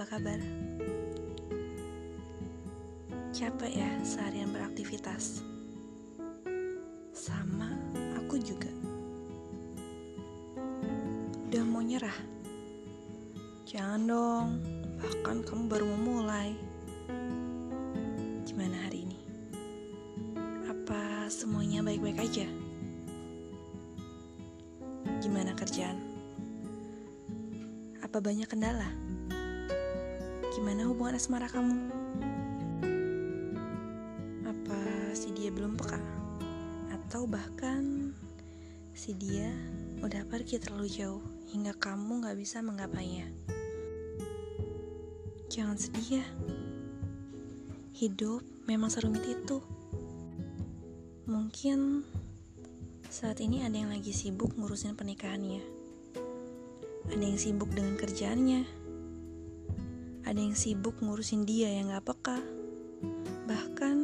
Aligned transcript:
apa 0.00 0.16
kabar? 0.16 0.40
Capek 3.36 3.84
ya 3.84 3.90
seharian 4.00 4.48
beraktivitas? 4.48 5.44
Sama, 7.12 7.68
aku 8.16 8.40
juga. 8.40 8.72
Udah 11.52 11.64
mau 11.68 11.84
nyerah? 11.84 12.16
Jangan 13.68 14.00
dong, 14.08 14.48
bahkan 15.04 15.44
kamu 15.44 15.68
baru 15.68 15.84
memulai. 15.92 16.56
Gimana 18.48 18.80
hari 18.88 19.04
ini? 19.04 19.20
Apa 20.64 21.28
semuanya 21.28 21.84
baik-baik 21.84 22.24
aja? 22.24 22.48
Gimana 25.20 25.52
kerjaan? 25.52 26.00
Apa 28.00 28.16
banyak 28.16 28.48
kendala? 28.48 29.09
Gimana 30.50 30.82
hubungan 30.90 31.14
asmara 31.14 31.46
kamu? 31.46 31.78
Apa 34.42 34.80
si 35.14 35.30
dia 35.30 35.46
belum 35.54 35.78
peka? 35.78 36.02
Atau 36.90 37.30
bahkan 37.30 38.10
si 38.90 39.14
dia 39.14 39.46
udah 40.02 40.26
pergi 40.26 40.58
terlalu 40.58 40.90
jauh 40.90 41.22
hingga 41.54 41.70
kamu 41.78 42.26
gak 42.26 42.34
bisa 42.34 42.66
menggapainya? 42.66 43.30
Jangan 45.54 45.78
sedih 45.78 46.18
ya. 46.18 46.26
Hidup 47.94 48.42
memang 48.66 48.90
serumit 48.90 49.22
itu. 49.30 49.62
Mungkin 51.30 52.02
saat 53.06 53.38
ini 53.38 53.62
ada 53.62 53.78
yang 53.78 53.94
lagi 53.94 54.10
sibuk 54.10 54.58
ngurusin 54.58 54.98
pernikahannya. 54.98 55.62
Ada 57.06 57.22
yang 57.22 57.38
sibuk 57.38 57.70
dengan 57.70 57.94
kerjaannya. 57.94 58.79
Ada 60.30 60.46
yang 60.46 60.54
sibuk 60.54 61.02
ngurusin 61.02 61.42
dia 61.42 61.74
yang 61.74 61.90
gak 61.90 62.06
peka. 62.06 62.38
Bahkan 63.50 63.96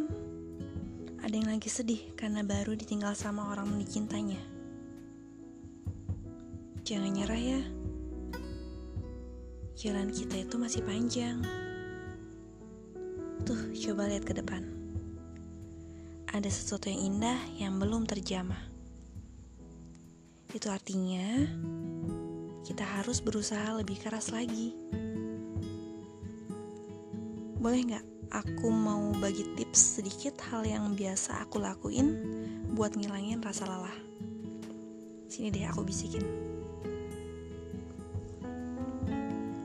ada 1.22 1.30
yang 1.30 1.46
lagi 1.46 1.70
sedih 1.70 2.02
karena 2.18 2.42
baru 2.42 2.74
ditinggal 2.74 3.14
sama 3.14 3.54
orang 3.54 3.70
yang 3.70 3.86
dicintanya. 3.86 4.42
Jangan 6.82 7.14
nyerah 7.14 7.38
ya. 7.38 7.62
Jalan 9.78 10.10
kita 10.10 10.42
itu 10.42 10.58
masih 10.58 10.82
panjang. 10.82 11.46
Tuh, 13.46 13.70
coba 13.86 14.10
lihat 14.10 14.26
ke 14.26 14.34
depan. 14.34 14.66
Ada 16.34 16.50
sesuatu 16.50 16.90
yang 16.90 17.06
indah 17.06 17.38
yang 17.54 17.78
belum 17.78 18.02
terjamah. 18.02 18.66
Itu 20.50 20.74
artinya 20.74 21.46
kita 22.66 22.82
harus 22.82 23.22
berusaha 23.22 23.78
lebih 23.78 24.02
keras 24.02 24.34
lagi. 24.34 24.74
Boleh 27.66 27.82
nggak 27.82 28.30
aku 28.30 28.70
mau 28.70 29.10
bagi 29.18 29.42
tips 29.58 29.98
sedikit 29.98 30.38
hal 30.54 30.62
yang 30.62 30.94
biasa 30.94 31.42
aku 31.42 31.58
lakuin 31.58 32.14
buat 32.78 32.94
ngilangin 32.94 33.42
rasa 33.42 33.66
lelah? 33.66 33.98
Sini 35.26 35.50
deh 35.50 35.66
aku 35.66 35.82
bisikin. 35.82 36.22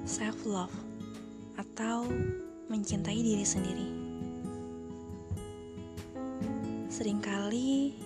Self 0.02 0.34
love 0.50 0.74
atau 1.62 2.10
mencintai 2.74 3.22
diri 3.22 3.46
sendiri. 3.46 3.88
Seringkali 6.90 8.02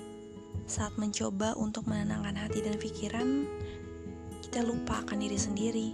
saat 0.67 0.91
mencoba 0.99 1.55
untuk 1.55 1.87
menenangkan 1.87 2.35
hati 2.35 2.59
dan 2.59 2.75
pikiran, 2.75 3.47
kita 4.43 4.59
lupa 4.59 5.07
akan 5.07 5.23
diri 5.23 5.39
sendiri. 5.39 5.87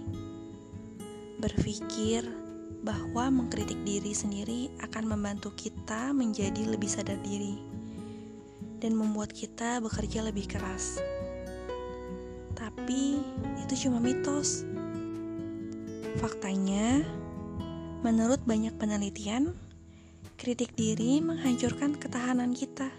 Berpikir 1.38 2.42
bahwa 2.80 3.28
mengkritik 3.28 3.76
diri 3.84 4.16
sendiri 4.16 4.72
akan 4.80 5.12
membantu 5.12 5.52
kita 5.52 6.16
menjadi 6.16 6.64
lebih 6.64 6.88
sadar 6.88 7.20
diri 7.20 7.60
dan 8.82 8.98
membuat 8.98 9.30
kita 9.30 9.78
bekerja 9.78 10.26
lebih 10.26 10.50
keras. 10.50 10.98
Tapi 12.58 13.22
itu 13.62 13.74
cuma 13.86 14.02
mitos. 14.02 14.66
Faktanya, 16.18 17.06
menurut 18.02 18.42
banyak 18.42 18.74
penelitian, 18.76 19.54
kritik 20.34 20.74
diri 20.74 21.22
menghancurkan 21.22 21.94
ketahanan 21.94 22.50
kita. 22.50 22.90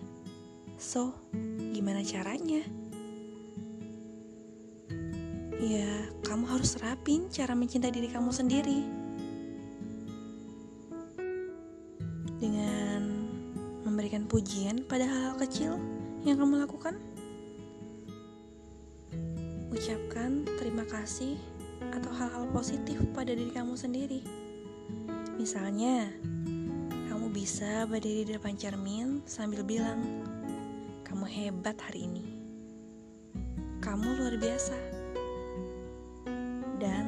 So, 0.79 1.11
gimana 1.75 1.99
caranya? 2.07 2.63
Ya, 5.59 5.91
kamu 6.27 6.47
harus 6.47 6.75
terapin 6.75 7.27
cara 7.27 7.55
mencintai 7.55 7.91
diri 7.91 8.07
kamu 8.07 8.31
sendiri. 8.31 9.02
Pujian 14.33 14.81
pada 14.89 15.05
hal-hal 15.05 15.37
kecil 15.45 15.77
yang 16.25 16.41
kamu 16.41 16.65
lakukan. 16.65 16.97
Ucapkan 19.69 20.41
terima 20.57 20.89
kasih 20.89 21.37
atau 21.93 22.09
hal-hal 22.09 22.49
positif 22.49 22.97
pada 23.13 23.29
diri 23.29 23.53
kamu 23.53 23.77
sendiri. 23.77 24.25
Misalnya, 25.37 26.09
kamu 27.13 27.29
bisa 27.29 27.85
berdiri 27.85 28.25
di 28.25 28.33
depan 28.33 28.57
cermin 28.57 29.21
sambil 29.29 29.61
bilang, 29.61 30.01
"Kamu 31.05 31.29
hebat 31.29 31.77
hari 31.77 32.09
ini. 32.09 32.25
Kamu 33.85 34.17
luar 34.17 34.33
biasa." 34.41 34.77
Dan 36.81 37.05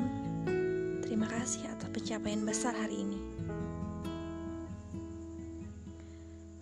terima 1.02 1.25
kasih 1.25 1.74
atas 1.74 1.90
pencapaian 1.90 2.46
besar 2.46 2.78
hari 2.78 3.02
ini. 3.02 3.34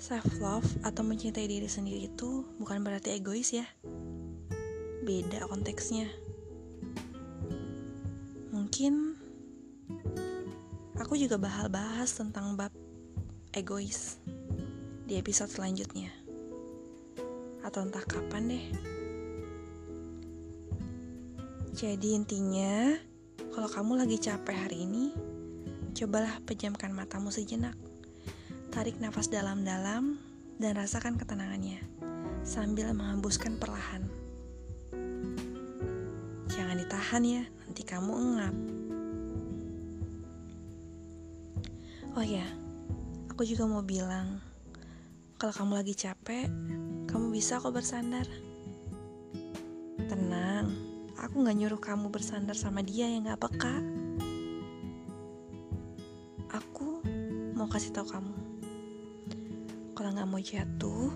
Self 0.04 0.44
love 0.44 0.68
atau 0.84 1.00
mencintai 1.00 1.48
diri 1.48 1.64
sendiri 1.64 2.12
itu 2.12 2.44
bukan 2.60 2.84
berarti 2.84 3.16
egois 3.16 3.56
ya. 3.56 3.64
Beda 5.00 5.48
konteksnya. 5.48 6.12
Mungkin 8.52 9.16
aku 11.00 11.16
juga 11.16 11.40
bakal 11.40 11.72
bahas 11.72 12.12
tentang 12.12 12.60
bab 12.60 12.76
egois 13.56 14.20
di 15.08 15.16
episode 15.16 15.48
selanjutnya. 15.48 16.12
Atau 17.64 17.88
entah 17.88 18.04
kapan 18.04 18.52
deh. 18.52 18.66
Jadi 21.80 22.12
intinya, 22.12 22.92
kalau 23.56 23.72
kamu 23.72 24.04
lagi 24.04 24.20
capek 24.20 24.68
hari 24.68 24.84
ini, 24.84 25.16
cobalah 25.96 26.44
pejamkan 26.44 26.92
matamu 26.92 27.32
sejenak. 27.32 27.93
Tarik 28.74 28.98
nafas 28.98 29.30
dalam-dalam 29.30 30.18
dan 30.58 30.74
rasakan 30.74 31.14
ketenangannya 31.14 31.78
sambil 32.42 32.90
menghembuskan 32.98 33.62
perlahan. 33.62 34.02
Jangan 36.50 36.82
ditahan 36.82 37.22
ya, 37.22 37.46
nanti 37.70 37.86
kamu 37.86 38.12
engap. 38.18 38.56
Oh 42.18 42.26
ya, 42.26 42.50
aku 43.30 43.46
juga 43.46 43.70
mau 43.70 43.86
bilang, 43.86 44.42
kalau 45.38 45.54
kamu 45.54 45.78
lagi 45.78 45.94
capek, 45.94 46.50
kamu 47.06 47.30
bisa 47.30 47.62
kok 47.62 47.78
bersandar. 47.78 48.26
Tenang, 50.10 50.74
aku 51.22 51.46
gak 51.46 51.58
nyuruh 51.62 51.78
kamu 51.78 52.10
bersandar 52.10 52.58
sama 52.58 52.82
dia 52.82 53.06
yang 53.06 53.30
gak 53.30 53.38
peka. 53.38 53.86
Aku 56.50 57.06
mau 57.54 57.70
kasih 57.70 57.94
tahu 57.94 58.10
kamu, 58.10 58.34
kalau 60.04 60.20
gak 60.20 60.32
mau 60.36 60.44
jatuh, 60.44 61.16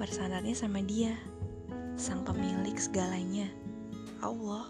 bersandarnya 0.00 0.56
sama 0.56 0.80
dia, 0.80 1.12
sang 2.00 2.24
pemilik 2.24 2.72
segalanya, 2.80 3.52
Allah. 4.24 4.64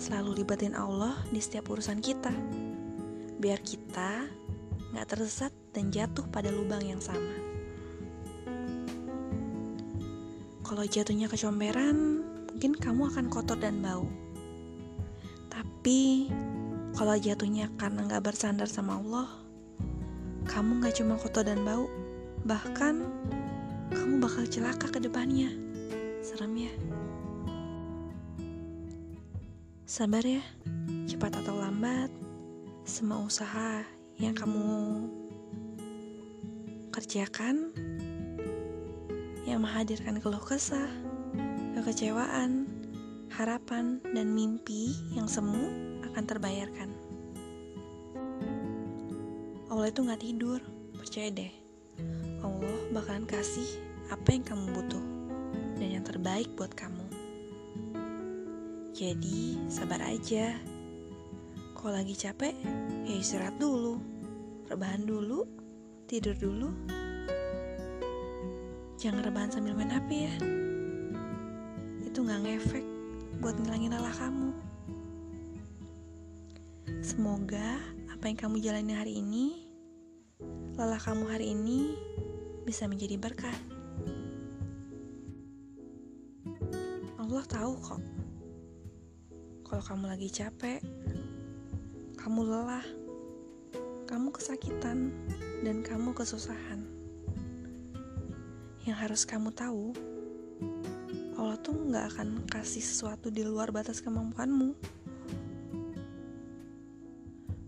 Selalu 0.00 0.40
libatin 0.40 0.72
Allah 0.72 1.12
di 1.28 1.36
setiap 1.36 1.68
urusan 1.68 2.00
kita, 2.00 2.32
biar 3.36 3.60
kita 3.60 4.32
gak 4.96 5.12
tersesat 5.12 5.52
dan 5.76 5.92
jatuh 5.92 6.24
pada 6.32 6.48
lubang 6.48 6.80
yang 6.80 7.04
sama. 7.04 7.36
Kalau 10.64 10.88
jatuhnya 10.88 11.28
kecomberan, 11.28 12.24
mungkin 12.48 12.72
kamu 12.72 13.12
akan 13.12 13.28
kotor 13.28 13.60
dan 13.60 13.84
bau. 13.84 14.08
Tapi, 15.52 16.32
kalau 16.96 17.12
jatuhnya 17.20 17.68
karena 17.76 18.08
gak 18.08 18.24
bersandar 18.24 18.72
sama 18.72 18.96
Allah, 19.04 19.39
kamu 20.50 20.82
gak 20.82 20.98
cuma 20.98 21.14
kotor 21.14 21.46
dan 21.46 21.62
bau, 21.62 21.86
bahkan 22.42 23.06
kamu 23.94 24.18
bakal 24.18 24.42
celaka 24.50 24.90
ke 24.90 24.98
depannya. 24.98 25.54
Serem 26.26 26.66
ya? 26.66 26.72
Sabar 29.86 30.26
ya, 30.26 30.42
cepat 31.06 31.38
atau 31.38 31.54
lambat, 31.54 32.10
semua 32.82 33.22
usaha 33.22 33.86
yang 34.18 34.34
kamu 34.34 35.06
kerjakan 36.90 37.70
yang 39.46 39.62
menghadirkan 39.62 40.18
keluh 40.18 40.42
kesah, 40.42 40.90
kekecewaan, 41.78 42.66
harapan, 43.30 44.02
dan 44.10 44.34
mimpi 44.34 44.94
yang 45.14 45.30
semu 45.30 45.70
akan 46.10 46.24
terbayarkan. 46.26 46.99
Allah 49.80 49.96
itu 49.96 50.04
gak 50.04 50.20
tidur, 50.20 50.60
percaya 50.92 51.32
deh. 51.32 51.52
Allah 52.44 52.78
bakalan 52.92 53.24
kasih 53.24 53.80
apa 54.12 54.28
yang 54.28 54.44
kamu 54.44 54.76
butuh 54.76 55.04
dan 55.80 55.88
yang 55.88 56.04
terbaik 56.04 56.52
buat 56.52 56.68
kamu. 56.76 57.00
Jadi, 58.92 59.56
sabar 59.72 60.04
aja. 60.04 60.52
Kalau 61.72 61.96
lagi 61.96 62.12
capek, 62.12 62.52
ya 63.08 63.14
istirahat 63.24 63.56
dulu. 63.56 63.96
Rebahan 64.68 65.08
dulu, 65.08 65.48
tidur 66.04 66.36
dulu. 66.36 66.68
Jangan 69.00 69.24
rebahan 69.24 69.48
sambil 69.48 69.72
main 69.72 69.88
HP 69.88 70.28
ya. 70.28 70.34
Itu 72.04 72.20
gak 72.28 72.44
ngefek 72.44 72.84
buat 73.40 73.56
ngilangin 73.56 73.96
lelah 73.96 74.12
kamu. 74.12 74.52
Semoga 77.00 77.80
apa 78.12 78.28
yang 78.28 78.36
kamu 78.36 78.60
jalani 78.60 78.92
hari 78.92 79.16
ini, 79.24 79.69
lelah 80.80 80.96
kamu 80.96 81.28
hari 81.28 81.52
ini 81.52 81.92
bisa 82.64 82.88
menjadi 82.88 83.20
berkah. 83.20 83.52
Allah 87.20 87.44
tahu 87.44 87.76
kok, 87.84 88.00
kalau 89.68 89.84
kamu 89.84 90.08
lagi 90.08 90.32
capek, 90.32 90.80
kamu 92.16 92.48
lelah, 92.48 92.86
kamu 94.08 94.32
kesakitan, 94.32 95.12
dan 95.60 95.84
kamu 95.84 96.16
kesusahan. 96.16 96.80
Yang 98.88 98.96
harus 99.04 99.22
kamu 99.28 99.52
tahu, 99.52 99.92
Allah 101.36 101.60
tuh 101.60 101.76
nggak 101.76 102.16
akan 102.16 102.48
kasih 102.48 102.80
sesuatu 102.80 103.28
di 103.28 103.44
luar 103.44 103.68
batas 103.68 104.00
kemampuanmu. 104.00 104.72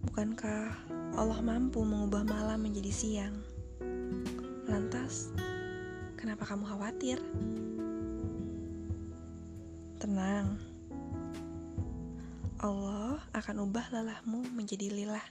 Bukankah 0.08 0.91
Allah 1.12 1.44
mampu 1.44 1.84
mengubah 1.84 2.24
malam 2.24 2.64
menjadi 2.64 2.88
siang? 2.88 3.36
Lantas, 4.64 5.28
kenapa 6.16 6.48
kamu 6.48 6.64
khawatir? 6.64 7.20
Tenang, 10.00 10.56
Allah 12.64 13.20
akan 13.36 13.68
ubah 13.68 13.92
lelahmu 13.92 14.56
menjadi 14.56 14.88
lilah. 14.88 15.26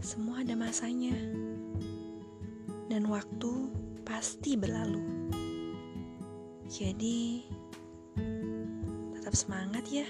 Semua 0.00 0.40
ada 0.40 0.56
masanya, 0.56 1.12
dan 2.88 3.04
waktu 3.04 3.68
pasti 4.08 4.56
berlalu. 4.56 5.04
Jadi, 6.72 7.44
tetap 9.12 9.36
semangat 9.36 9.84
ya. 9.92 10.08